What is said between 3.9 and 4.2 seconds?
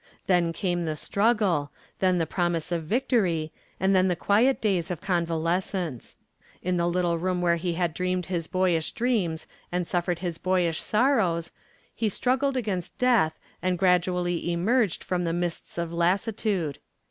then the